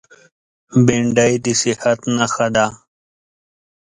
بېنډۍ 0.85 1.33
د 1.43 1.45
صحت 1.61 1.99
نښه 2.17 2.47
ده 2.55 2.65